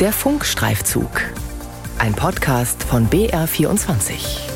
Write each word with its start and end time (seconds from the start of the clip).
Der 0.00 0.12
Funkstreifzug. 0.12 1.10
Ein 1.98 2.14
Podcast 2.14 2.84
von 2.84 3.08
BR24. 3.08 4.48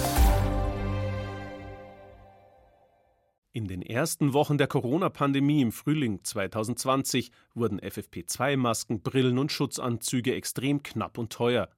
In 3.53 3.67
den 3.67 3.83
ersten 3.83 4.35
Wochen 4.35 4.57
der 4.57 4.69
Corona-Pandemie 4.69 5.61
im 5.63 5.73
Frühling 5.73 6.23
2020 6.23 7.33
wurden 7.55 7.81
FFP2-Masken, 7.81 9.03
Brillen 9.03 9.37
und 9.37 9.51
Schutzanzüge 9.51 10.33
extrem 10.33 10.85
knapp 10.85 11.19
und 11.19 11.33
teuer. 11.33 11.71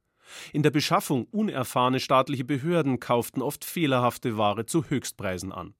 In 0.52 0.62
der 0.62 0.70
Beschaffung 0.70 1.24
unerfahrene 1.30 2.00
staatliche 2.00 2.44
Behörden 2.44 3.00
kauften 3.00 3.40
oft 3.40 3.64
fehlerhafte 3.64 4.36
Ware 4.36 4.66
zu 4.66 4.90
Höchstpreisen 4.90 5.52
an. 5.52 5.74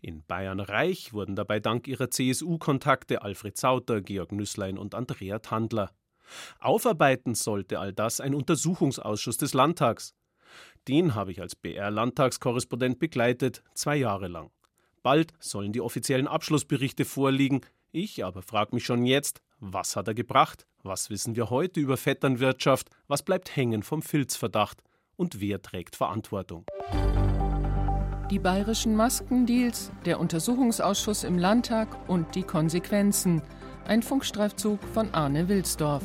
In 0.00 0.24
Bayern 0.26 0.58
Reich 0.58 1.12
wurden 1.12 1.36
dabei 1.36 1.60
dank 1.60 1.86
ihrer 1.86 2.10
CSU-Kontakte 2.10 3.22
Alfred 3.22 3.56
Sauter, 3.56 4.00
Georg 4.00 4.32
Nüßlein 4.32 4.76
und 4.76 4.96
Andrea 4.96 5.38
Tandler. 5.38 5.92
Aufarbeiten 6.58 7.34
sollte 7.34 7.78
all 7.78 7.92
das 7.92 8.20
ein 8.20 8.34
Untersuchungsausschuss 8.34 9.36
des 9.36 9.54
Landtags. 9.54 10.14
Den 10.88 11.14
habe 11.14 11.32
ich 11.32 11.40
als 11.40 11.54
BR-Landtagskorrespondent 11.54 12.98
begleitet, 12.98 13.62
zwei 13.74 13.96
Jahre 13.96 14.28
lang. 14.28 14.50
Bald 15.02 15.32
sollen 15.38 15.72
die 15.72 15.80
offiziellen 15.80 16.26
Abschlussberichte 16.26 17.04
vorliegen. 17.04 17.60
Ich 17.92 18.24
aber 18.24 18.42
frage 18.42 18.74
mich 18.74 18.84
schon 18.84 19.04
jetzt, 19.04 19.40
was 19.58 19.96
hat 19.96 20.08
er 20.08 20.14
gebracht? 20.14 20.66
Was 20.82 21.10
wissen 21.10 21.36
wir 21.36 21.50
heute 21.50 21.80
über 21.80 21.96
Vetternwirtschaft? 21.96 22.88
Was 23.08 23.22
bleibt 23.22 23.56
hängen 23.56 23.82
vom 23.82 24.02
Filzverdacht? 24.02 24.82
Und 25.16 25.40
wer 25.40 25.60
trägt 25.60 25.96
Verantwortung? 25.96 26.64
Die 28.30 28.38
bayerischen 28.38 28.94
Maskendeals, 28.94 29.90
der 30.06 30.20
Untersuchungsausschuss 30.20 31.24
im 31.24 31.36
Landtag 31.36 32.08
und 32.08 32.34
die 32.36 32.44
Konsequenzen. 32.44 33.42
Ein 33.86 34.02
Funkstreifzug 34.02 34.78
von 34.94 35.12
Arne 35.14 35.48
Wilsdorf. 35.48 36.04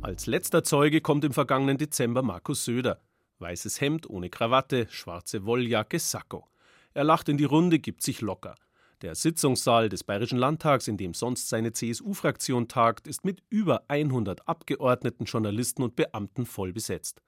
Als 0.00 0.26
letzter 0.26 0.64
Zeuge 0.64 1.00
kommt 1.00 1.24
im 1.24 1.32
vergangenen 1.32 1.78
Dezember 1.78 2.22
Markus 2.22 2.64
Söder. 2.64 3.00
Weißes 3.38 3.80
Hemd 3.80 4.08
ohne 4.08 4.28
Krawatte, 4.28 4.86
schwarze 4.90 5.46
Wolljacke, 5.46 5.98
Sakko. 5.98 6.48
Er 6.94 7.04
lacht 7.04 7.28
in 7.28 7.36
die 7.36 7.44
Runde, 7.44 7.78
gibt 7.78 8.02
sich 8.02 8.20
locker. 8.20 8.56
Der 9.02 9.14
Sitzungssaal 9.14 9.88
des 9.88 10.04
Bayerischen 10.04 10.38
Landtags, 10.38 10.88
in 10.88 10.96
dem 10.96 11.14
sonst 11.14 11.48
seine 11.48 11.72
CSU-Fraktion 11.72 12.68
tagt, 12.68 13.06
ist 13.06 13.24
mit 13.24 13.42
über 13.50 13.84
100 13.88 14.48
Abgeordneten, 14.48 15.24
Journalisten 15.24 15.82
und 15.82 15.96
Beamten 15.96 16.46
voll 16.46 16.72
besetzt. 16.72 17.20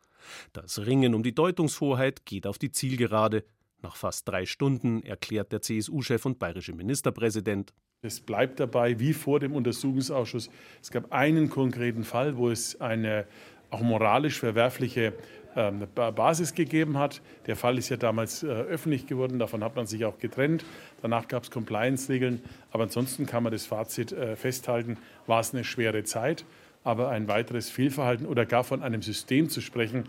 Das 0.52 0.86
Ringen 0.86 1.14
um 1.14 1.22
die 1.22 1.34
Deutungshoheit 1.34 2.24
geht 2.24 2.46
auf 2.46 2.58
die 2.58 2.72
Zielgerade. 2.72 3.44
Nach 3.82 3.96
fast 3.96 4.28
drei 4.28 4.46
Stunden 4.46 5.02
erklärt 5.02 5.52
der 5.52 5.62
CSU-Chef 5.62 6.24
und 6.26 6.38
bayerische 6.38 6.72
Ministerpräsident. 6.72 7.72
Es 8.02 8.20
bleibt 8.20 8.60
dabei, 8.60 8.98
wie 9.00 9.12
vor 9.12 9.40
dem 9.40 9.52
Untersuchungsausschuss. 9.52 10.50
Es 10.82 10.90
gab 10.90 11.12
einen 11.12 11.50
konkreten 11.50 12.04
Fall, 12.04 12.36
wo 12.36 12.50
es 12.50 12.80
eine 12.80 13.26
auch 13.70 13.80
moralisch 13.80 14.38
verwerfliche 14.38 15.12
ähm, 15.56 15.86
Basis 15.94 16.54
gegeben 16.54 16.98
hat. 16.98 17.20
Der 17.46 17.56
Fall 17.56 17.78
ist 17.78 17.88
ja 17.88 17.96
damals 17.96 18.42
äh, 18.42 18.46
öffentlich 18.46 19.06
geworden, 19.06 19.38
davon 19.38 19.64
hat 19.64 19.74
man 19.74 19.86
sich 19.86 20.04
auch 20.04 20.18
getrennt. 20.18 20.64
Danach 21.02 21.26
gab 21.28 21.44
es 21.44 21.50
Compliance-Regeln, 21.50 22.42
aber 22.70 22.84
ansonsten 22.84 23.26
kann 23.26 23.42
man 23.42 23.52
das 23.52 23.66
Fazit 23.66 24.12
äh, 24.12 24.36
festhalten, 24.36 24.98
war 25.26 25.40
es 25.40 25.52
eine 25.52 25.64
schwere 25.64 26.04
Zeit, 26.04 26.44
aber 26.84 27.08
ein 27.08 27.26
weiteres 27.26 27.70
Fehlverhalten 27.70 28.26
oder 28.26 28.46
gar 28.46 28.64
von 28.64 28.82
einem 28.82 29.02
System 29.02 29.48
zu 29.48 29.60
sprechen, 29.60 30.04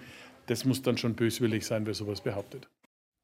das 0.46 0.66
muss 0.66 0.82
dann 0.82 0.98
schon 0.98 1.16
böswillig 1.16 1.66
sein, 1.66 1.86
wer 1.86 1.94
sowas 1.94 2.22
behauptet. 2.22 2.70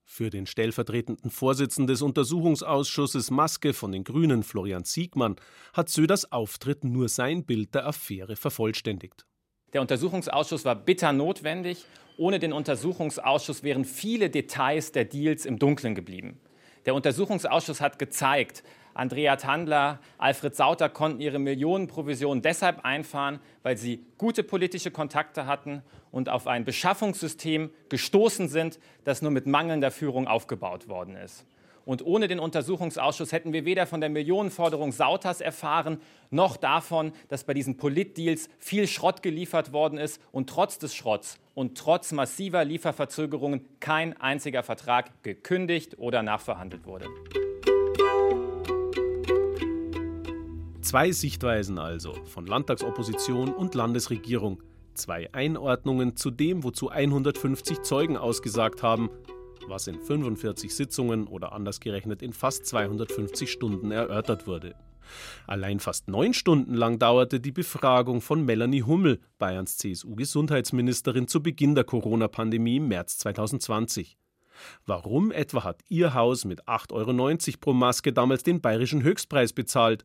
Für 0.06 0.30
den 0.30 0.46
stellvertretenden 0.46 1.32
Vorsitzenden 1.32 1.88
des 1.88 2.02
Untersuchungsausschusses 2.02 3.32
Maske 3.32 3.74
von 3.74 3.92
den 3.92 4.04
Grünen, 4.04 4.44
Florian 4.44 4.84
Siegmann, 4.84 5.38
hat 5.74 5.90
Söders 5.90 6.32
Auftritt 6.32 6.84
nur 6.84 7.10
sein 7.10 7.46
Bild 7.46 7.74
der 7.74 7.88
Affäre 7.88 8.36
vervollständigt. 8.36 9.26
Der 9.72 9.82
Untersuchungsausschuss 9.82 10.66
war 10.66 10.76
bitter 10.76 11.14
notwendig 11.14 11.86
ohne 12.18 12.40
den 12.40 12.54
Untersuchungsausschuss 12.54 13.64
wären 13.64 13.86
viele 13.86 14.30
Details 14.30 14.92
der 14.92 15.06
Deals 15.06 15.46
im 15.46 15.58
Dunkeln 15.58 15.96
geblieben. 15.96 16.40
Der 16.86 16.96
Untersuchungsausschuss 16.96 17.82
hat 17.82 17.98
gezeigt, 17.98 18.64
Andrea 18.94 19.36
Tandler, 19.38 20.00
Alfred 20.18 20.56
Sauter 20.56 20.90
konnten 20.90 21.20
ihre 21.20 21.40
Millionenprovision 21.40 22.42
deshalb 22.42 22.86
einfahren, 22.86 23.40
weil 23.64 23.78
sie 23.78 24.06
gute 24.18 24.44
politische 24.44 24.92
Kontakte 24.92 25.46
hatten 25.48 25.82
und 26.12 26.30
auf 26.30 26.48
ein 26.48 26.64
Beschaffungssystem 26.64 27.72
gestoßen 27.90 28.48
sind, 28.50 28.80
das 29.04 29.22
nur 29.22 29.32
mit 29.32 29.48
mangelnder 29.48 29.92
Führung 29.92 30.28
aufgebaut 30.28 30.88
worden 30.88 31.16
ist. 31.16 31.46
Und 31.86 32.06
ohne 32.06 32.28
den 32.28 32.40
Untersuchungsausschuss 32.40 33.32
hätten 33.32 33.52
wir 33.52 33.66
weder 33.66 33.86
von 33.86 34.00
der 34.00 34.10
Millionenforderung 34.10 34.92
Sauters 34.92 35.42
erfahren, 35.42 36.00
noch 36.30 36.56
davon, 36.56 37.12
dass 37.28 37.44
bei 37.44 37.54
diesen 37.54 37.76
Politdeals 37.78 38.50
viel 38.60 38.88
Schrott 38.88 39.22
geliefert 39.22 39.74
worden 39.74 39.98
ist 39.98 40.22
und 40.32 40.50
trotz 40.50 40.80
des 40.80 40.96
Schrotts 40.96 41.40
und 41.56 41.78
trotz 41.78 42.12
massiver 42.14 42.64
Lieferverzögerungen 42.64 43.66
kein 43.80 44.20
einziger 44.20 44.64
Vertrag 44.64 45.24
gekündigt 45.24 45.98
oder 46.00 46.24
nachverhandelt 46.24 46.86
wurde. 46.86 47.08
Zwei 50.84 51.14
Sichtweisen 51.14 51.80
also 51.80 52.14
von 52.26 52.46
Landtagsopposition 52.46 53.54
und 53.54 53.74
Landesregierung. 53.74 54.62
Zwei 54.94 55.34
Einordnungen 55.34 56.18
zu 56.18 56.30
dem, 56.30 56.66
wozu 56.66 56.90
150 56.90 57.84
Zeugen 57.84 58.18
ausgesagt 58.18 58.84
haben, 58.84 59.10
was 59.70 59.88
in 59.88 60.02
45 60.02 60.76
Sitzungen 60.76 61.26
oder 61.26 61.54
anders 61.54 61.80
gerechnet 61.80 62.22
in 62.22 62.34
fast 62.34 62.66
250 62.66 63.50
Stunden 63.50 63.92
erörtert 63.92 64.46
wurde. 64.46 64.76
Allein 65.48 65.80
fast 65.80 66.10
neun 66.10 66.34
Stunden 66.34 66.74
lang 66.74 67.00
dauerte 67.00 67.40
die 67.40 67.54
Befragung 67.54 68.20
von 68.20 68.44
Melanie 68.44 68.84
Hummel, 68.84 69.22
Bayerns 69.40 69.78
CSU-Gesundheitsministerin, 69.78 71.30
zu 71.30 71.42
Beginn 71.42 71.76
der 71.76 71.86
Corona-Pandemie 71.86 72.76
im 72.76 72.90
März 72.90 73.20
2020. 73.20 74.18
Warum 74.86 75.32
etwa 75.32 75.64
hat 75.64 75.80
ihr 75.88 76.14
Haus 76.14 76.44
mit 76.44 76.68
8,90 76.68 76.92
Euro 76.92 77.58
pro 77.62 77.74
Maske 77.74 78.12
damals 78.12 78.44
den 78.44 78.60
bayerischen 78.60 79.02
Höchstpreis 79.02 79.54
bezahlt? 79.54 80.04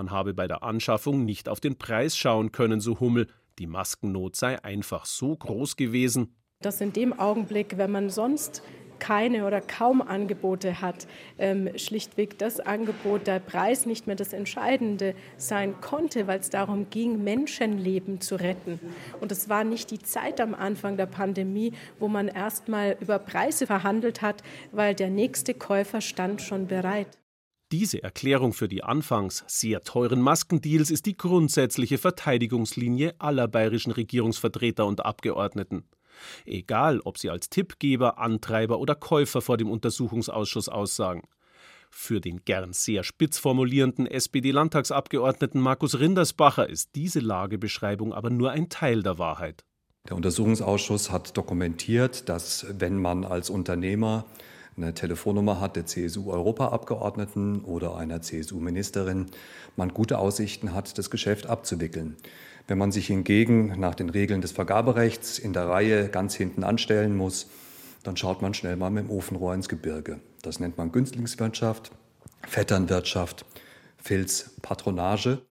Man 0.00 0.10
habe 0.10 0.32
bei 0.32 0.48
der 0.48 0.62
Anschaffung 0.62 1.26
nicht 1.26 1.46
auf 1.46 1.60
den 1.60 1.76
Preis 1.76 2.16
schauen 2.16 2.52
können, 2.52 2.80
so 2.80 3.00
Hummel. 3.00 3.26
Die 3.58 3.66
Maskennot 3.66 4.34
sei 4.34 4.64
einfach 4.64 5.04
so 5.04 5.36
groß 5.36 5.76
gewesen. 5.76 6.34
Dass 6.62 6.80
in 6.80 6.94
dem 6.94 7.12
Augenblick, 7.12 7.76
wenn 7.76 7.90
man 7.90 8.08
sonst 8.08 8.62
keine 8.98 9.46
oder 9.46 9.60
kaum 9.60 10.00
Angebote 10.00 10.80
hat, 10.80 11.06
ähm, 11.38 11.68
schlichtweg 11.76 12.38
das 12.38 12.60
Angebot, 12.60 13.26
der 13.26 13.40
Preis 13.40 13.84
nicht 13.84 14.06
mehr 14.06 14.16
das 14.16 14.32
Entscheidende 14.32 15.14
sein 15.36 15.78
konnte, 15.82 16.26
weil 16.26 16.40
es 16.40 16.48
darum 16.48 16.88
ging, 16.88 17.22
Menschenleben 17.22 18.22
zu 18.22 18.36
retten. 18.36 18.80
Und 19.20 19.30
es 19.30 19.50
war 19.50 19.64
nicht 19.64 19.90
die 19.90 19.98
Zeit 19.98 20.40
am 20.40 20.54
Anfang 20.54 20.96
der 20.96 21.04
Pandemie, 21.04 21.74
wo 21.98 22.08
man 22.08 22.28
erst 22.28 22.70
mal 22.70 22.96
über 23.00 23.18
Preise 23.18 23.66
verhandelt 23.66 24.22
hat, 24.22 24.42
weil 24.72 24.94
der 24.94 25.10
nächste 25.10 25.52
Käufer 25.52 26.00
stand 26.00 26.40
schon 26.40 26.68
bereit. 26.68 27.19
Diese 27.72 28.02
Erklärung 28.02 28.52
für 28.52 28.66
die 28.66 28.82
anfangs 28.82 29.44
sehr 29.46 29.82
teuren 29.82 30.20
Maskendeals 30.20 30.90
ist 30.90 31.06
die 31.06 31.16
grundsätzliche 31.16 31.98
Verteidigungslinie 31.98 33.14
aller 33.20 33.46
bayerischen 33.46 33.92
Regierungsvertreter 33.92 34.86
und 34.86 35.04
Abgeordneten. 35.04 35.84
Egal, 36.44 37.00
ob 37.04 37.16
sie 37.16 37.30
als 37.30 37.48
Tippgeber, 37.48 38.18
Antreiber 38.18 38.80
oder 38.80 38.96
Käufer 38.96 39.40
vor 39.40 39.56
dem 39.56 39.70
Untersuchungsausschuss 39.70 40.68
aussagen. 40.68 41.22
Für 41.90 42.20
den 42.20 42.44
gern 42.44 42.72
sehr 42.72 43.04
spitz 43.04 43.38
formulierenden 43.38 44.06
SPD-Landtagsabgeordneten 44.06 45.60
Markus 45.60 45.98
Rindersbacher 45.98 46.68
ist 46.68 46.90
diese 46.96 47.20
Lagebeschreibung 47.20 48.12
aber 48.12 48.30
nur 48.30 48.50
ein 48.50 48.68
Teil 48.68 49.02
der 49.04 49.18
Wahrheit. 49.18 49.64
Der 50.08 50.16
Untersuchungsausschuss 50.16 51.12
hat 51.12 51.36
dokumentiert, 51.36 52.28
dass 52.28 52.66
wenn 52.78 53.00
man 53.00 53.24
als 53.24 53.48
Unternehmer 53.48 54.24
eine 54.76 54.94
Telefonnummer 54.94 55.60
hat 55.60 55.76
der 55.76 55.86
CSU-Europaabgeordneten 55.86 57.64
oder 57.64 57.96
einer 57.96 58.22
CSU-Ministerin, 58.22 59.26
man 59.76 59.92
gute 59.92 60.18
Aussichten 60.18 60.74
hat, 60.74 60.96
das 60.96 61.10
Geschäft 61.10 61.46
abzuwickeln. 61.46 62.16
Wenn 62.66 62.78
man 62.78 62.92
sich 62.92 63.08
hingegen 63.08 63.78
nach 63.80 63.94
den 63.94 64.10
Regeln 64.10 64.40
des 64.40 64.52
Vergaberechts 64.52 65.38
in 65.38 65.52
der 65.52 65.68
Reihe 65.68 66.08
ganz 66.08 66.34
hinten 66.34 66.62
anstellen 66.62 67.16
muss, 67.16 67.48
dann 68.02 68.16
schaut 68.16 68.42
man 68.42 68.54
schnell 68.54 68.76
mal 68.76 68.90
mit 68.90 69.04
dem 69.04 69.10
Ofenrohr 69.10 69.54
ins 69.54 69.68
Gebirge. 69.68 70.20
Das 70.42 70.60
nennt 70.60 70.78
man 70.78 70.92
Günstlingswirtschaft, 70.92 71.90
Vetternwirtschaft, 72.46 73.44
Filzpatronage. 73.98 75.42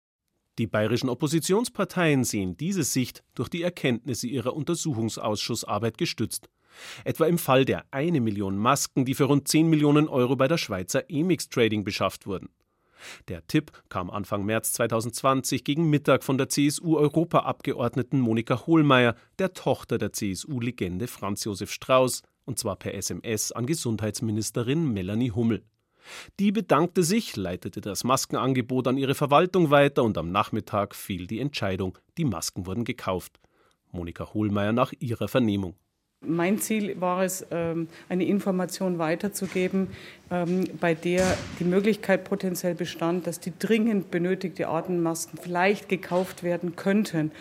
Die 0.57 0.67
bayerischen 0.67 1.09
Oppositionsparteien 1.09 2.23
sehen 2.23 2.57
diese 2.57 2.83
Sicht 2.83 3.23
durch 3.35 3.49
die 3.49 3.63
Erkenntnisse 3.63 4.27
ihrer 4.27 4.55
Untersuchungsausschussarbeit 4.55 5.97
gestützt. 5.97 6.49
Etwa 7.03 7.25
im 7.25 7.37
Fall 7.37 7.65
der 7.65 7.85
eine 7.91 8.21
Million 8.21 8.57
Masken, 8.57 9.05
die 9.05 9.15
für 9.15 9.25
rund 9.25 9.47
10 9.47 9.69
Millionen 9.69 10.07
Euro 10.07 10.35
bei 10.35 10.47
der 10.47 10.57
Schweizer 10.57 11.09
Emix 11.09 11.49
Trading 11.49 11.83
beschafft 11.83 12.27
wurden. 12.27 12.49
Der 13.27 13.45
Tipp 13.47 13.71
kam 13.89 14.09
Anfang 14.09 14.45
März 14.45 14.73
2020 14.73 15.63
gegen 15.63 15.89
Mittag 15.89 16.23
von 16.23 16.37
der 16.37 16.49
CSU-Europaabgeordneten 16.49 18.19
Monika 18.19 18.65
Hohlmeier, 18.65 19.15
der 19.39 19.53
Tochter 19.53 19.97
der 19.97 20.13
CSU-Legende 20.13 21.07
Franz 21.07 21.43
Josef 21.45 21.71
Strauß, 21.71 22.23
und 22.45 22.59
zwar 22.59 22.75
per 22.75 22.93
SMS 22.93 23.51
an 23.51 23.65
Gesundheitsministerin 23.65 24.91
Melanie 24.91 25.31
Hummel. 25.31 25.63
Die 26.39 26.51
bedankte 26.51 27.03
sich, 27.03 27.35
leitete 27.35 27.81
das 27.81 28.03
Maskenangebot 28.03 28.87
an 28.87 28.97
ihre 28.97 29.15
Verwaltung 29.15 29.69
weiter 29.69 30.03
und 30.03 30.17
am 30.17 30.31
Nachmittag 30.31 30.95
fiel 30.95 31.27
die 31.27 31.39
Entscheidung. 31.39 31.97
Die 32.17 32.25
Masken 32.25 32.65
wurden 32.65 32.83
gekauft. 32.83 33.39
Monika 33.91 34.33
Hohlmeier 34.33 34.71
nach 34.71 34.93
ihrer 34.99 35.27
Vernehmung. 35.27 35.75
Mein 36.25 36.59
Ziel 36.59 36.99
war 36.99 37.23
es, 37.23 37.45
ähm, 37.49 37.87
eine 38.09 38.25
Information 38.25 38.97
weiterzugeben, 38.99 39.87
ähm, 40.29 40.65
bei 40.77 40.93
der 40.93 41.37
die 41.59 41.63
Möglichkeit 41.63 42.25
potenziell 42.25 42.75
bestand, 42.75 43.25
dass 43.25 43.39
die 43.39 43.53
dringend 43.57 44.11
benötigte 44.11 44.67
Atemmasken 44.67 45.39
vielleicht 45.41 45.87
gekauft 45.87 46.43
werden 46.43 46.75
könnten. 46.75 47.31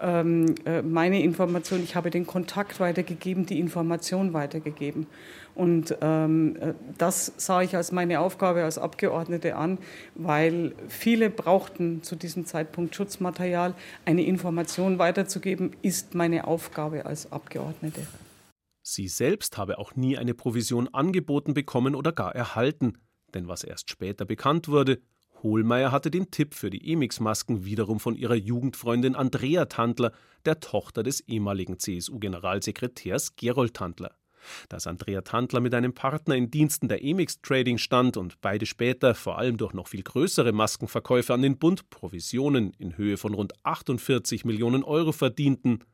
Ähm, 0.00 0.54
äh, 0.64 0.82
meine 0.82 1.22
Information, 1.22 1.82
ich 1.82 1.96
habe 1.96 2.10
den 2.10 2.26
Kontakt 2.26 2.78
weitergegeben, 2.78 3.46
die 3.46 3.58
Information 3.58 4.32
weitergegeben. 4.32 5.06
Und 5.54 5.96
ähm, 6.00 6.56
äh, 6.60 6.74
das 6.98 7.32
sah 7.36 7.62
ich 7.62 7.74
als 7.74 7.90
meine 7.90 8.20
Aufgabe 8.20 8.62
als 8.62 8.78
Abgeordnete 8.78 9.56
an, 9.56 9.78
weil 10.14 10.72
viele 10.88 11.30
brauchten 11.30 12.02
zu 12.04 12.14
diesem 12.14 12.46
Zeitpunkt 12.46 12.94
Schutzmaterial. 12.94 13.74
Eine 14.04 14.24
Information 14.24 15.00
weiterzugeben, 15.00 15.72
ist 15.82 16.14
meine 16.14 16.46
Aufgabe 16.46 17.06
als 17.06 17.32
Abgeordnete. 17.32 18.06
Sie 18.82 19.08
selbst 19.08 19.58
habe 19.58 19.78
auch 19.78 19.96
nie 19.96 20.16
eine 20.16 20.32
Provision 20.32 20.88
angeboten 20.94 21.54
bekommen 21.54 21.94
oder 21.94 22.12
gar 22.12 22.34
erhalten. 22.34 22.98
Denn 23.34 23.48
was 23.48 23.64
erst 23.64 23.90
später 23.90 24.24
bekannt 24.24 24.68
wurde, 24.68 25.00
Hohlmeier 25.42 25.92
hatte 25.92 26.10
den 26.10 26.30
Tipp 26.30 26.54
für 26.54 26.70
die 26.70 26.92
Emix-Masken 26.92 27.64
wiederum 27.64 28.00
von 28.00 28.14
ihrer 28.14 28.34
Jugendfreundin 28.34 29.14
Andrea 29.14 29.66
Tandler, 29.66 30.12
der 30.44 30.60
Tochter 30.60 31.02
des 31.02 31.20
ehemaligen 31.20 31.78
CSU-Generalsekretärs 31.78 33.36
Gerold 33.36 33.74
Tandler. 33.74 34.14
Dass 34.68 34.86
Andrea 34.86 35.22
Tandler 35.22 35.60
mit 35.60 35.74
einem 35.74 35.92
Partner 35.92 36.34
in 36.36 36.50
Diensten 36.50 36.88
der 36.88 37.04
Emix 37.04 37.40
Trading 37.42 37.78
stand 37.78 38.16
und 38.16 38.40
beide 38.40 38.66
später, 38.66 39.14
vor 39.14 39.38
allem 39.38 39.56
durch 39.56 39.74
noch 39.74 39.88
viel 39.88 40.02
größere 40.02 40.52
Maskenverkäufe 40.52 41.34
an 41.34 41.42
den 41.42 41.58
Bund, 41.58 41.90
Provisionen 41.90 42.72
in 42.78 42.96
Höhe 42.96 43.16
von 43.16 43.34
rund 43.34 43.52
48 43.64 44.44
Millionen 44.44 44.84
Euro 44.84 45.12
verdienten, 45.12 45.84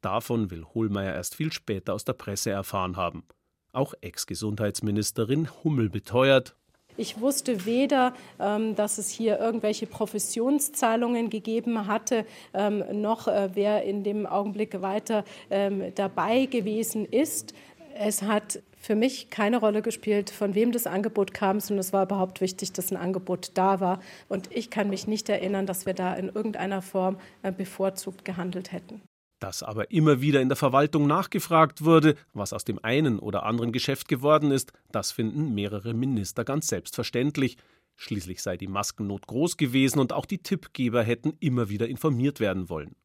davon 0.00 0.50
will 0.50 0.64
Hohlmeier 0.64 1.14
erst 1.14 1.34
viel 1.34 1.52
später 1.52 1.94
aus 1.94 2.04
der 2.04 2.14
Presse 2.14 2.50
erfahren 2.50 2.96
haben. 2.96 3.24
Auch 3.72 3.94
Ex-Gesundheitsministerin 4.00 5.48
Hummel 5.62 5.90
beteuert, 5.90 6.56
ich 6.98 7.20
wusste 7.20 7.64
weder, 7.64 8.12
ähm, 8.40 8.74
dass 8.74 8.98
es 8.98 9.08
hier 9.08 9.38
irgendwelche 9.38 9.86
Professionszahlungen 9.86 11.30
gegeben 11.30 11.86
hatte, 11.86 12.26
ähm, 12.52 12.84
noch 13.00 13.28
äh, 13.28 13.50
wer 13.54 13.84
in 13.84 14.02
dem 14.02 14.26
Augenblick 14.26 14.82
weiter 14.82 15.24
ähm, 15.50 15.92
dabei 15.94 16.46
gewesen 16.46 17.04
ist. 17.04 17.54
Es 17.94 18.22
hat 18.22 18.60
für 18.80 18.94
mich 18.94 19.30
keine 19.30 19.58
Rolle 19.58 19.82
gespielt, 19.82 20.30
von 20.30 20.54
wem 20.54 20.72
das 20.72 20.86
Angebot 20.86 21.34
kam, 21.34 21.60
sondern 21.60 21.80
es 21.80 21.92
war 21.92 22.04
überhaupt 22.04 22.40
wichtig, 22.40 22.72
dass 22.72 22.90
ein 22.90 22.96
Angebot 22.96 23.52
da 23.54 23.80
war. 23.80 24.00
Und 24.28 24.54
ich 24.54 24.70
kann 24.70 24.88
mich 24.88 25.06
nicht 25.06 25.28
erinnern, 25.28 25.66
dass 25.66 25.86
wir 25.86 25.94
da 25.94 26.14
in 26.14 26.28
irgendeiner 26.28 26.82
Form 26.82 27.18
äh, 27.42 27.52
bevorzugt 27.52 28.24
gehandelt 28.24 28.72
hätten. 28.72 29.02
Dass 29.38 29.62
aber 29.62 29.90
immer 29.92 30.20
wieder 30.20 30.40
in 30.40 30.48
der 30.48 30.56
Verwaltung 30.56 31.06
nachgefragt 31.06 31.84
wurde, 31.84 32.16
was 32.32 32.52
aus 32.52 32.64
dem 32.64 32.82
einen 32.82 33.18
oder 33.18 33.44
anderen 33.44 33.72
Geschäft 33.72 34.08
geworden 34.08 34.50
ist, 34.50 34.72
das 34.90 35.12
finden 35.12 35.54
mehrere 35.54 35.94
Minister 35.94 36.44
ganz 36.44 36.66
selbstverständlich. 36.66 37.56
Schließlich 37.94 38.42
sei 38.42 38.56
die 38.56 38.66
Maskennot 38.66 39.26
groß 39.26 39.56
gewesen 39.56 40.00
und 40.00 40.12
auch 40.12 40.26
die 40.26 40.38
Tippgeber 40.38 41.02
hätten 41.02 41.34
immer 41.40 41.68
wieder 41.68 41.88
informiert 41.88 42.40
werden 42.40 42.68
wollen. 42.68 42.96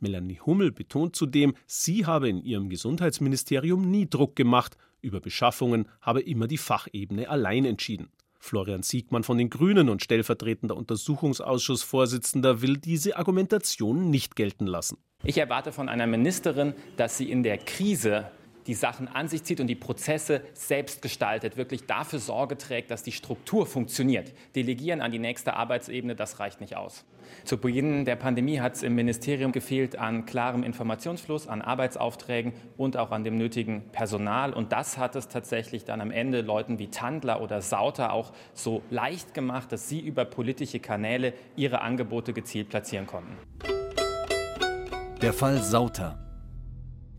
Melanie 0.00 0.40
Hummel 0.40 0.72
betont 0.72 1.16
zudem, 1.16 1.54
sie 1.66 2.04
habe 2.04 2.28
in 2.28 2.42
ihrem 2.42 2.68
Gesundheitsministerium 2.68 3.90
nie 3.90 4.08
Druck 4.08 4.36
gemacht, 4.36 4.76
über 5.00 5.20
Beschaffungen 5.20 5.88
habe 6.00 6.20
immer 6.20 6.46
die 6.46 6.58
Fachebene 6.58 7.28
allein 7.28 7.64
entschieden. 7.64 8.10
Florian 8.38 8.82
Siegmann 8.82 9.22
von 9.22 9.38
den 9.38 9.50
Grünen 9.50 9.88
und 9.88 10.02
stellvertretender 10.02 10.76
Untersuchungsausschussvorsitzender 10.76 12.60
will 12.60 12.76
diese 12.76 13.16
Argumentation 13.16 14.10
nicht 14.10 14.34
gelten 14.34 14.66
lassen. 14.66 14.98
Ich 15.24 15.38
erwarte 15.38 15.70
von 15.70 15.88
einer 15.88 16.08
Ministerin, 16.08 16.74
dass 16.96 17.16
sie 17.16 17.30
in 17.30 17.44
der 17.44 17.58
Krise 17.58 18.26
die 18.66 18.74
Sachen 18.74 19.08
an 19.08 19.28
sich 19.28 19.44
zieht 19.44 19.60
und 19.60 19.68
die 19.68 19.76
Prozesse 19.76 20.42
selbst 20.52 21.00
gestaltet, 21.02 21.56
wirklich 21.56 21.86
dafür 21.86 22.18
Sorge 22.18 22.58
trägt, 22.58 22.90
dass 22.90 23.02
die 23.02 23.12
Struktur 23.12 23.66
funktioniert. 23.66 24.32
Delegieren 24.54 25.00
an 25.00 25.12
die 25.12 25.18
nächste 25.18 25.54
Arbeitsebene, 25.54 26.16
das 26.16 26.40
reicht 26.40 26.60
nicht 26.60 26.76
aus. 26.76 27.04
Zu 27.44 27.58
Beginn 27.58 28.04
der 28.04 28.16
Pandemie 28.16 28.60
hat 28.60 28.74
es 28.74 28.82
im 28.82 28.94
Ministerium 28.94 29.52
gefehlt 29.52 29.96
an 29.96 30.26
klarem 30.26 30.64
Informationsfluss, 30.64 31.46
an 31.46 31.62
Arbeitsaufträgen 31.62 32.52
und 32.76 32.96
auch 32.96 33.10
an 33.10 33.24
dem 33.24 33.36
nötigen 33.36 33.90
Personal. 33.90 34.52
Und 34.52 34.72
das 34.72 34.98
hat 34.98 35.16
es 35.16 35.28
tatsächlich 35.28 35.84
dann 35.84 36.00
am 36.00 36.10
Ende 36.10 36.40
Leuten 36.40 36.78
wie 36.78 36.88
Tandler 36.88 37.40
oder 37.40 37.62
Sauter 37.62 38.12
auch 38.12 38.32
so 38.54 38.82
leicht 38.90 39.34
gemacht, 39.34 39.70
dass 39.72 39.88
sie 39.88 40.00
über 40.00 40.24
politische 40.24 40.80
Kanäle 40.80 41.32
ihre 41.56 41.80
Angebote 41.80 42.32
gezielt 42.32 42.68
platzieren 42.68 43.06
konnten. 43.06 43.36
Der 45.22 45.32
Fall 45.32 45.62
Sauter. 45.62 46.18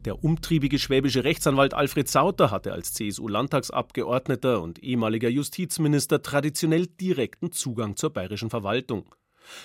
Der 0.03 0.25
umtriebige 0.25 0.77
schwäbische 0.77 1.23
Rechtsanwalt 1.23 1.73
Alfred 1.73 2.09
Sauter 2.09 2.51
hatte 2.51 2.73
als 2.73 2.93
CSU-Landtagsabgeordneter 2.95 4.61
und 4.61 4.83
ehemaliger 4.83 5.29
Justizminister 5.29 6.21
traditionell 6.21 6.87
direkten 6.87 7.53
Zugang 7.53 7.95
zur 7.95 8.11
bayerischen 8.11 8.49
Verwaltung. 8.49 9.15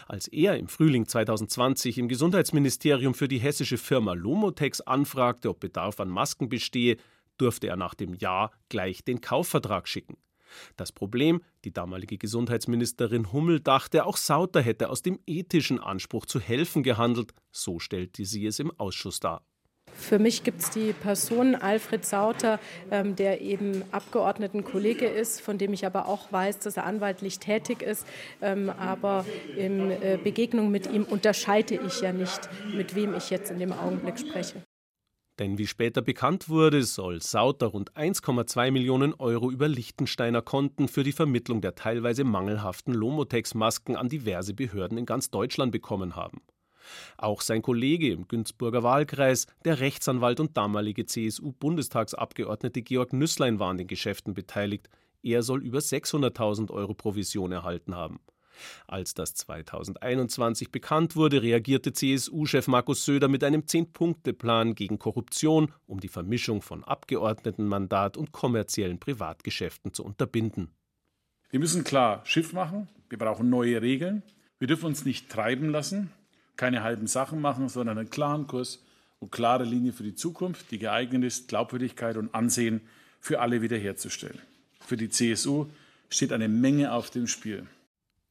Als 0.06 0.28
er 0.28 0.56
im 0.56 0.68
Frühling 0.68 1.08
2020 1.08 1.98
im 1.98 2.06
Gesundheitsministerium 2.06 3.12
für 3.12 3.26
die 3.26 3.38
hessische 3.38 3.76
Firma 3.76 4.12
Lomotex 4.12 4.82
anfragte, 4.82 5.50
ob 5.50 5.58
Bedarf 5.58 5.98
an 5.98 6.08
Masken 6.08 6.48
bestehe, 6.48 6.96
durfte 7.38 7.66
er 7.66 7.76
nach 7.76 7.94
dem 7.94 8.14
Ja 8.14 8.52
gleich 8.68 9.02
den 9.02 9.20
Kaufvertrag 9.20 9.88
schicken. 9.88 10.16
Das 10.76 10.92
Problem, 10.92 11.42
die 11.64 11.72
damalige 11.72 12.18
Gesundheitsministerin 12.18 13.32
Hummel 13.32 13.60
dachte, 13.60 14.06
auch 14.06 14.16
Sauter 14.16 14.60
hätte 14.60 14.90
aus 14.90 15.02
dem 15.02 15.18
ethischen 15.26 15.78
Anspruch 15.78 16.26
zu 16.26 16.40
helfen 16.40 16.82
gehandelt, 16.82 17.32
so 17.50 17.78
stellte 17.78 18.24
sie 18.24 18.46
es 18.46 18.58
im 18.58 18.72
Ausschuss 18.78 19.20
dar. 19.20 19.42
Für 19.94 20.18
mich 20.18 20.44
gibt 20.44 20.60
es 20.60 20.70
die 20.70 20.92
Person 20.92 21.54
Alfred 21.54 22.04
Sauter, 22.04 22.60
ähm, 22.90 23.16
der 23.16 23.40
eben 23.40 23.82
Abgeordnetenkollege 23.90 25.06
ist, 25.06 25.40
von 25.40 25.58
dem 25.58 25.72
ich 25.72 25.84
aber 25.84 26.06
auch 26.06 26.30
weiß, 26.32 26.60
dass 26.60 26.76
er 26.76 26.84
anwaltlich 26.84 27.40
tätig 27.40 27.82
ist. 27.82 28.06
Ähm, 28.40 28.70
aber 28.70 29.24
in 29.56 29.90
äh, 29.90 30.18
Begegnung 30.22 30.70
mit 30.70 30.90
ihm 30.90 31.02
unterscheide 31.02 31.74
ich 31.74 32.00
ja 32.00 32.12
nicht, 32.12 32.48
mit 32.72 32.94
wem 32.94 33.14
ich 33.14 33.30
jetzt 33.30 33.50
in 33.50 33.58
dem 33.58 33.72
Augenblick 33.72 34.18
spreche. 34.18 34.62
Denn 35.38 35.56
wie 35.56 35.68
später 35.68 36.02
bekannt 36.02 36.48
wurde, 36.48 36.82
soll 36.82 37.22
Sauter 37.22 37.68
rund 37.68 37.92
1,2 37.92 38.72
Millionen 38.72 39.14
Euro 39.14 39.50
über 39.50 39.68
Liechtensteiner 39.68 40.42
Konten 40.42 40.88
für 40.88 41.04
die 41.04 41.12
Vermittlung 41.12 41.60
der 41.60 41.76
teilweise 41.76 42.24
mangelhaften 42.24 42.92
Lomotex-Masken 42.92 43.94
an 43.94 44.08
diverse 44.08 44.52
Behörden 44.52 44.98
in 44.98 45.06
ganz 45.06 45.30
Deutschland 45.30 45.70
bekommen 45.70 46.16
haben. 46.16 46.40
Auch 47.18 47.42
sein 47.42 47.62
Kollege 47.62 48.10
im 48.12 48.26
Günzburger 48.26 48.82
Wahlkreis, 48.82 49.46
der 49.64 49.78
Rechtsanwalt 49.78 50.40
und 50.40 50.56
damalige 50.56 51.06
CSU-Bundestagsabgeordnete 51.06 52.82
Georg 52.82 53.12
Nüsslein 53.12 53.60
war 53.60 53.70
an 53.70 53.78
den 53.78 53.86
Geschäften 53.86 54.34
beteiligt. 54.34 54.88
Er 55.22 55.42
soll 55.42 55.62
über 55.62 55.78
600.000 55.78 56.70
Euro 56.70 56.94
Provision 56.94 57.52
erhalten 57.52 57.94
haben. 57.94 58.20
Als 58.86 59.14
das 59.14 59.34
2021 59.34 60.70
bekannt 60.70 61.16
wurde, 61.16 61.42
reagierte 61.42 61.92
CSU-Chef 61.92 62.68
Markus 62.68 63.04
Söder 63.04 63.28
mit 63.28 63.44
einem 63.44 63.66
Zehn-Punkte-Plan 63.66 64.74
gegen 64.74 64.98
Korruption, 64.98 65.72
um 65.86 66.00
die 66.00 66.08
Vermischung 66.08 66.62
von 66.62 66.84
Abgeordnetenmandat 66.84 68.16
und 68.16 68.32
kommerziellen 68.32 68.98
Privatgeschäften 68.98 69.92
zu 69.92 70.04
unterbinden. 70.04 70.70
Wir 71.50 71.60
müssen 71.60 71.84
klar 71.84 72.22
Schiff 72.24 72.52
machen. 72.52 72.88
Wir 73.08 73.18
brauchen 73.18 73.48
neue 73.50 73.80
Regeln. 73.80 74.22
Wir 74.58 74.68
dürfen 74.68 74.86
uns 74.86 75.04
nicht 75.04 75.30
treiben 75.30 75.70
lassen 75.70 76.10
keine 76.58 76.82
halben 76.82 77.06
Sachen 77.06 77.40
machen, 77.40 77.70
sondern 77.70 77.96
einen 77.96 78.10
klaren 78.10 78.46
Kurs 78.46 78.84
und 79.20 79.32
klare 79.32 79.64
Linie 79.64 79.94
für 79.94 80.02
die 80.02 80.14
Zukunft, 80.14 80.70
die 80.70 80.78
geeignet 80.78 81.24
ist, 81.24 81.48
Glaubwürdigkeit 81.48 82.18
und 82.18 82.34
Ansehen 82.34 82.82
für 83.20 83.40
alle 83.40 83.62
wiederherzustellen. 83.62 84.40
Für 84.80 84.98
die 84.98 85.08
CSU 85.08 85.66
steht 86.10 86.32
eine 86.32 86.48
Menge 86.48 86.92
auf 86.92 87.10
dem 87.10 87.26
Spiel. 87.26 87.66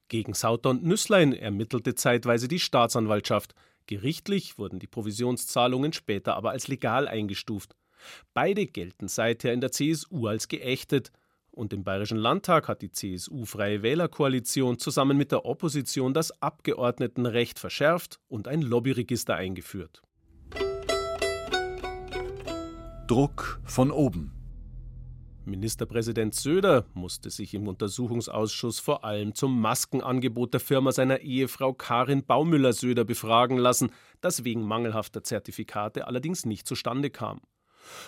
Gegen 0.10 0.34
Sauter 0.34 0.70
und 0.70 0.84
Nüsslein 0.84 1.34
ermittelte 1.34 1.96
zeitweise 1.96 2.48
die 2.48 2.60
Staatsanwaltschaft. 2.60 3.54
Gerichtlich 3.88 4.58
wurden 4.58 4.80
die 4.80 4.88
Provisionszahlungen 4.88 5.94
später 5.94 6.36
aber 6.36 6.52
als 6.52 6.68
legal 6.68 7.08
eingestuft. 7.08 7.76
Beide 8.34 8.68
gelten 8.68 9.08
seither 9.08 9.54
in 9.54 9.62
der 9.62 9.72
CSU 9.72 10.28
als 10.28 10.48
geächtet 10.48 11.12
und 11.52 11.74
im 11.74 11.84
Bayerischen 11.84 12.20
Landtag 12.20 12.68
hat 12.68 12.82
die 12.82 12.92
CSU-Freie 12.92 13.82
Wählerkoalition 13.82 14.78
zusammen 14.78 15.18
mit 15.18 15.32
der 15.32 15.46
Opposition 15.46 16.14
das 16.14 16.42
Abgeordnetenrecht 16.42 17.60
verschärft 17.60 18.20
und 18.28 18.48
ein 18.48 18.62
Lobbyregister 18.62 19.36
eingeführt. 19.36 20.04
Druck 23.08 23.60
von 23.66 23.90
oben. 23.90 24.37
Ministerpräsident 25.48 26.36
Söder 26.36 26.86
musste 26.94 27.30
sich 27.30 27.54
im 27.54 27.68
Untersuchungsausschuss 27.68 28.80
vor 28.80 29.06
allem 29.06 29.34
zum 29.34 29.60
Maskenangebot 29.62 30.54
der 30.54 30.60
Firma 30.60 30.92
seiner 30.92 31.22
Ehefrau 31.22 31.74
Karin 31.74 32.26
Baumüller-Söder 32.26 33.06
befragen 33.06 33.58
lassen, 33.58 33.92
das 34.20 34.44
wegen 34.44 34.62
mangelhafter 34.62 35.24
Zertifikate 35.24 36.06
allerdings 36.06 36.46
nicht 36.46 36.68
zustande 36.68 37.10
kam. 37.10 37.40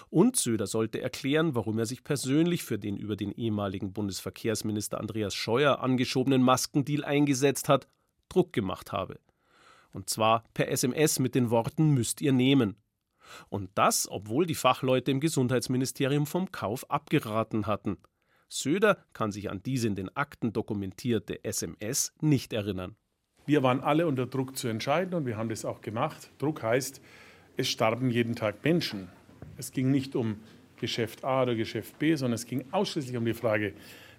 Und 0.09 0.35
Söder 0.35 0.67
sollte 0.67 1.01
erklären, 1.01 1.55
warum 1.55 1.79
er 1.79 1.85
sich 1.85 2.03
persönlich 2.03 2.63
für 2.63 2.77
den 2.77 2.97
über 2.97 3.15
den 3.15 3.31
ehemaligen 3.31 3.93
Bundesverkehrsminister 3.93 4.99
Andreas 4.99 5.33
Scheuer 5.33 5.79
angeschobenen 5.79 6.43
Maskendeal 6.43 7.05
eingesetzt 7.05 7.69
hat, 7.69 7.87
Druck 8.27 8.51
gemacht 8.51 8.91
habe. 8.91 9.19
Und 9.91 10.09
zwar 10.09 10.43
per 10.53 10.69
SMS 10.69 11.19
mit 11.19 11.35
den 11.35 11.49
Worten 11.49 11.91
müsst 11.91 12.21
ihr 12.21 12.33
nehmen. 12.33 12.75
Und 13.49 13.69
das, 13.75 14.07
obwohl 14.09 14.45
die 14.45 14.55
Fachleute 14.55 15.11
im 15.11 15.19
Gesundheitsministerium 15.19 16.25
vom 16.25 16.51
Kauf 16.51 16.89
abgeraten 16.89 17.67
hatten. 17.67 17.97
Söder 18.47 18.97
kann 19.13 19.31
sich 19.31 19.49
an 19.51 19.61
diese 19.63 19.87
in 19.87 19.95
den 19.95 20.15
Akten 20.15 20.53
dokumentierte 20.53 21.43
SMS 21.43 22.13
nicht 22.19 22.51
erinnern. 22.51 22.95
Wir 23.45 23.63
waren 23.63 23.79
alle 23.81 24.07
unter 24.07 24.25
Druck 24.25 24.57
zu 24.57 24.67
entscheiden 24.67 25.13
und 25.13 25.25
wir 25.25 25.37
haben 25.37 25.49
das 25.49 25.65
auch 25.65 25.81
gemacht. 25.81 26.31
Druck 26.39 26.63
heißt, 26.63 27.01
es 27.57 27.67
starben 27.67 28.09
jeden 28.09 28.35
Tag 28.35 28.63
Menschen. 28.63 29.09
Es 29.57 29.71
ging 29.71 29.91
nicht 29.91 30.15
um 30.15 30.37
Geschäft 30.77 31.23
A 31.23 31.43
oder 31.43 31.55
Geschäft 31.55 31.99
B, 31.99 32.15
sondern 32.15 32.35
es 32.35 32.45
ging 32.45 32.65
ausschließlich 32.71 33.17
um 33.17 33.25
die 33.25 33.33
Frage, 33.33 33.73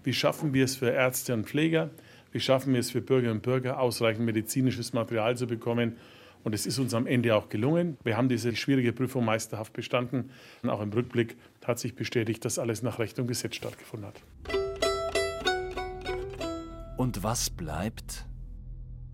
wie 0.05 0.12
schaffen 0.12 0.55
wir 0.55 0.64
es 0.64 0.76
für 0.76 0.90
Ärzte 0.90 1.35
und 1.35 1.47
Pfleger, 1.47 1.90
wie 2.33 2.40
schaffen 2.40 2.73
wir 2.73 2.81
es 2.81 2.90
für 2.90 3.00
Bürgerinnen 3.00 3.38
und 3.38 3.43
Bürger, 3.43 3.81
ausreichend 3.81 4.25
medizinisches 4.25 4.93
Material 4.93 5.37
zu 5.37 5.47
bekommen. 5.47 5.97
Und 6.42 6.54
es 6.54 6.66
ist 6.66 6.78
uns 6.78 6.94
am 6.94 7.06
Ende 7.06 7.35
auch 7.37 7.49
gelungen. 7.49 7.99
Wir 8.02 8.16
haben 8.16 8.28
diese 8.28 8.54
schwierige 8.56 8.92
Prüfung 8.92 9.25
meisterhaft 9.25 9.73
bestanden. 9.73 10.30
Und 10.62 10.70
auch 10.70 10.80
im 10.80 10.92
Rückblick 10.92 11.37
hat 11.64 11.78
sich 11.78 11.94
bestätigt, 11.94 12.44
dass 12.44 12.59
alles 12.59 12.82
nach 12.82 12.99
Recht 12.99 13.18
und 13.18 13.26
Gesetz 13.26 13.56
stattgefunden 13.56 14.09
hat. 14.09 14.23
Und 16.97 17.23
was 17.23 17.50
bleibt? 17.50 18.26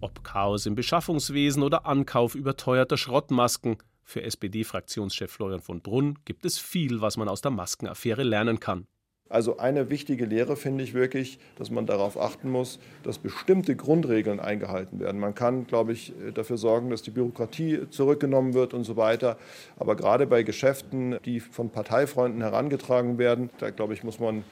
Ob 0.01 0.23
Chaos 0.25 0.67
im 0.67 0.75
Beschaffungswesen 0.75 1.63
oder 1.63 1.87
Ankauf 1.87 2.35
überteuerter 2.35 2.97
Schrottmasken, 2.97 3.79
für 4.09 4.23
SPD-Fraktionschef 4.23 5.33
Florian 5.33 5.61
von 5.61 5.81
Brunn 5.81 6.17
gibt 6.25 6.45
es 6.45 6.59
viel, 6.59 7.01
was 7.01 7.17
man 7.17 7.29
aus 7.29 7.41
der 7.41 7.51
Maskenaffäre 7.51 8.23
lernen 8.23 8.61
kann. 8.61 8.87
Also 9.29 9.59
eine 9.59 9.91
wichtige 9.91 10.25
Lehre 10.25 10.57
finde 10.57 10.85
ich 10.85 10.95
wirklich, 10.95 11.39
dass 11.57 11.71
man 11.71 11.87
darauf 11.87 12.17
achten 12.17 12.49
muss, 12.49 12.79
dass 13.03 13.19
bestimmte 13.19 13.75
Grundregeln 13.75 14.39
eingehalten 14.39 15.01
werden. 15.01 15.21
Man 15.21 15.35
kann, 15.35 15.67
glaube 15.67 15.93
ich, 15.93 16.13
dafür 16.35 16.59
sorgen, 16.59 16.91
dass 16.91 17.03
die 17.03 17.11
Bürokratie 17.11 17.91
zurückgenommen 17.91 18.55
wird 18.55 18.73
und 18.73 18.85
so 18.85 18.97
weiter. 18.97 19.37
Aber 19.77 19.97
gerade 19.97 20.27
bei 20.27 20.45
Geschäften, 20.45 21.19
die 21.25 21.41
von 21.41 21.71
Parteifreunden 21.71 22.41
herangetragen 22.41 23.19
werden, 23.19 23.51
da, 23.59 23.71
glaube 23.71 23.95
ich, 23.95 24.05
muss 24.05 24.21
man 24.21 24.45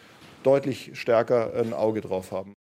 deutlich 0.42 0.90
stärker 0.94 1.54
ein 1.54 1.72
Auge 1.72 2.00
drauf 2.00 2.32
haben. 2.32 2.54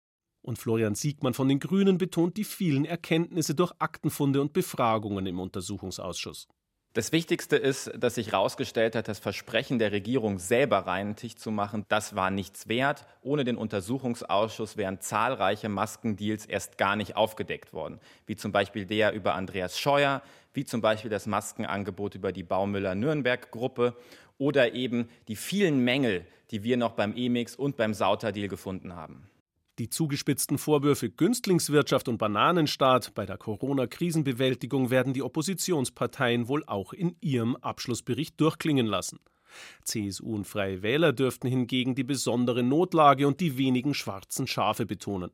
Und 0.46 0.60
Florian 0.60 0.94
Siegmann 0.94 1.34
von 1.34 1.48
den 1.48 1.60
Grünen 1.60 1.98
betont 1.98 2.38
die 2.38 2.44
vielen 2.44 2.86
Erkenntnisse 2.86 3.56
durch 3.56 3.72
Aktenfunde 3.80 4.42
und 4.42 4.54
Befragungen 4.54 5.26
im 5.26 5.40
Untersuchungsausschuss. 5.40 6.48
Das 6.96 7.12
Wichtigste 7.12 7.56
ist, 7.56 7.92
dass 7.98 8.16
sich 8.16 8.34
herausgestellt 8.34 8.96
hat, 8.96 9.08
das 9.08 9.18
Versprechen 9.18 9.80
der 9.80 9.92
Regierung, 9.92 10.38
selber 10.38 10.86
reinen 10.86 11.16
Tisch 11.16 11.36
zu 11.36 11.50
machen, 11.50 11.88
das 11.90 12.16
war 12.16 12.30
nichts 12.30 12.68
wert. 12.68 13.08
Ohne 13.24 13.44
den 13.44 13.58
Untersuchungsausschuss 13.58 14.78
wären 14.78 15.02
zahlreiche 15.02 15.70
Maskendeals 15.70 16.46
erst 16.46 16.78
gar 16.78 16.96
nicht 16.96 17.16
aufgedeckt 17.16 17.74
worden. 17.74 18.00
Wie 18.28 18.36
zum 18.36 18.52
Beispiel 18.52 18.86
der 18.86 19.14
über 19.14 19.34
Andreas 19.34 19.80
Scheuer, 19.80 20.22
wie 20.54 20.66
zum 20.66 20.82
Beispiel 20.82 21.10
das 21.10 21.26
Maskenangebot 21.26 22.14
über 22.14 22.32
die 22.32 22.44
Baumüller-Nürnberg-Gruppe 22.44 23.96
oder 24.38 24.74
eben 24.76 25.10
die 25.28 25.36
vielen 25.36 25.80
Mängel, 25.80 26.28
die 26.52 26.62
wir 26.62 26.78
noch 26.78 26.92
beim 26.92 27.16
Emix 27.16 27.56
und 27.56 27.76
beim 27.76 27.96
Sauter-Deal 27.96 28.50
gefunden 28.50 28.96
haben. 28.96 29.28
Die 29.80 29.90
zugespitzten 29.90 30.60
Vorwürfe 30.60 31.10
Günstlingswirtschaft 31.10 32.08
und 32.08 32.20
Bananenstaat 32.20 33.16
bei 33.16 33.26
der 33.26 33.38
Corona-Krisenbewältigung 33.38 34.92
werden 34.92 35.14
die 35.14 35.24
Oppositionsparteien 35.24 36.48
wohl 36.48 36.64
auch 36.68 36.94
in 36.94 37.16
ihrem 37.22 37.56
Abschlussbericht 37.56 38.40
durchklingen 38.40 38.86
lassen. 38.86 39.20
CSU 39.84 40.36
und 40.36 40.46
Freie 40.46 40.84
Wähler 40.84 41.12
dürften 41.12 41.48
hingegen 41.48 41.96
die 41.96 42.04
besondere 42.04 42.62
Notlage 42.62 43.28
und 43.28 43.40
die 43.40 43.58
wenigen 43.58 43.96
schwarzen 43.96 44.46
Schafe 44.46 44.86
betonen. 44.86 45.32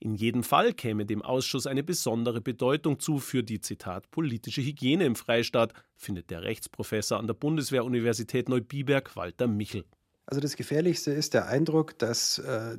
In 0.00 0.14
jedem 0.14 0.42
Fall 0.42 0.74
käme 0.74 1.06
dem 1.06 1.22
Ausschuss 1.22 1.66
eine 1.66 1.82
besondere 1.82 2.42
Bedeutung 2.42 3.00
zu 3.00 3.18
für 3.18 3.42
die 3.42 3.60
Zitat 3.60 4.10
politische 4.10 4.60
Hygiene 4.60 5.04
im 5.04 5.16
Freistaat, 5.16 5.72
findet 5.96 6.28
der 6.28 6.42
Rechtsprofessor 6.42 7.18
an 7.18 7.26
der 7.26 7.34
Bundeswehruniversität 7.34 8.50
Neubiberg 8.50 9.16
Walter 9.16 9.46
Michel. 9.46 9.86
Also 10.26 10.40
das 10.40 10.56
Gefährlichste 10.56 11.10
ist 11.10 11.34
der 11.34 11.46
Eindruck, 11.46 11.98
dass 11.98 12.38
äh, 12.38 12.76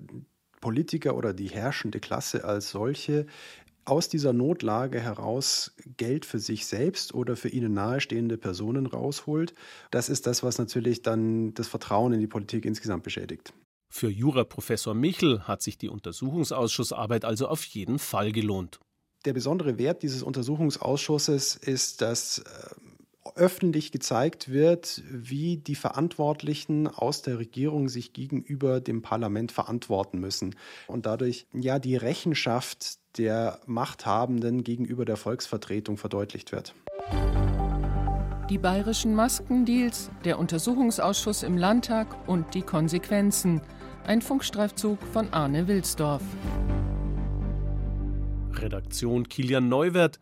Politiker 0.63 1.17
oder 1.17 1.33
die 1.33 1.49
herrschende 1.49 1.99
Klasse 1.99 2.45
als 2.45 2.71
solche 2.71 3.25
aus 3.83 4.07
dieser 4.07 4.31
Notlage 4.31 5.01
heraus 5.01 5.75
Geld 5.97 6.25
für 6.25 6.39
sich 6.39 6.65
selbst 6.65 7.13
oder 7.13 7.35
für 7.35 7.49
ihnen 7.49 7.73
nahestehende 7.73 8.37
Personen 8.37 8.85
rausholt. 8.85 9.53
Das 9.91 10.07
ist 10.07 10.25
das, 10.25 10.41
was 10.41 10.57
natürlich 10.59 11.01
dann 11.01 11.53
das 11.53 11.67
Vertrauen 11.67 12.13
in 12.13 12.21
die 12.21 12.27
Politik 12.27 12.63
insgesamt 12.63 13.03
beschädigt. 13.03 13.53
Für 13.89 14.09
Juraprofessor 14.09 14.93
Michel 14.93 15.41
hat 15.41 15.61
sich 15.61 15.77
die 15.77 15.89
Untersuchungsausschussarbeit 15.89 17.25
also 17.25 17.49
auf 17.49 17.65
jeden 17.65 17.99
Fall 17.99 18.31
gelohnt. 18.31 18.79
Der 19.25 19.33
besondere 19.33 19.77
Wert 19.77 20.01
dieses 20.01 20.23
Untersuchungsausschusses 20.23 21.57
ist, 21.57 22.01
dass 22.01 22.39
äh, 22.39 22.43
öffentlich 23.35 23.91
gezeigt 23.91 24.51
wird, 24.51 25.01
wie 25.09 25.57
die 25.57 25.75
Verantwortlichen 25.75 26.87
aus 26.87 27.21
der 27.21 27.39
Regierung 27.39 27.89
sich 27.89 28.13
gegenüber 28.13 28.81
dem 28.81 29.01
Parlament 29.01 29.51
verantworten 29.51 30.19
müssen 30.19 30.55
und 30.87 31.05
dadurch 31.05 31.47
ja 31.53 31.79
die 31.79 31.95
Rechenschaft 31.95 32.99
der 33.17 33.59
Machthabenden 33.65 34.63
gegenüber 34.63 35.05
der 35.05 35.17
Volksvertretung 35.17 35.97
verdeutlicht 35.97 36.51
wird. 36.51 36.73
Die 38.49 38.57
bayerischen 38.57 39.15
Maskendeals, 39.15 40.11
der 40.25 40.37
Untersuchungsausschuss 40.37 41.43
im 41.43 41.57
Landtag 41.57 42.27
und 42.27 42.53
die 42.53 42.61
Konsequenzen. 42.61 43.61
Ein 44.05 44.21
Funkstreifzug 44.21 44.99
von 45.13 45.31
Arne 45.31 45.67
Wilsdorf. 45.67 46.21
Redaktion 48.51 49.29
Kilian 49.29 49.69
Neuwert 49.69 50.19